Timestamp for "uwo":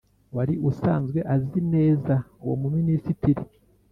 2.43-2.55